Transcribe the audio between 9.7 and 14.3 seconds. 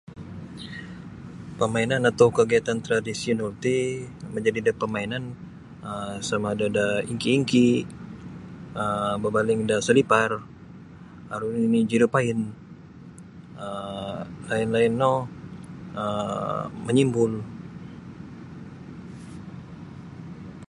salipar aru nini main jurupain um